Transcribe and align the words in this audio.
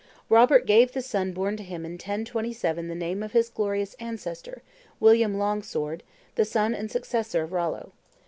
Robert 0.29 0.65
gave 0.65 0.93
the 0.93 1.01
son 1.03 1.31
born 1.31 1.55
to 1.57 1.61
him 1.63 1.85
in 1.85 1.91
1027 1.91 2.87
the 2.87 2.95
name 2.95 3.21
of 3.21 3.33
his 3.33 3.51
glorious 3.51 3.93
ancestor, 3.99 4.63
William 4.99 5.37
Longsword, 5.37 6.01
the 6.33 6.43
son 6.43 6.73
and 6.73 6.89
successor 6.89 7.43
of 7.43 7.51
Rollo. 7.53 7.91